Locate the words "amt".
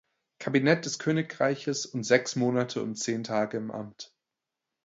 3.69-4.11